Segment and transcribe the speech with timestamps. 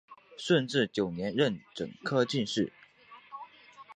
[0.35, 2.73] 顺治九年壬辰科进士。